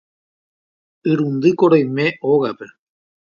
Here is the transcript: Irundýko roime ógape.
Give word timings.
Irundýko 1.15 1.69
roime 1.75 2.07
ógape. 2.31 2.71